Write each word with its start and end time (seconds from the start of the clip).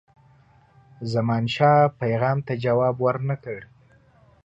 زمانشاه 1.13 1.81
پیغام 2.01 2.37
ته 2.47 2.53
جواب 2.63 2.95
ورنه 3.05 3.35
کړ. 3.43 3.59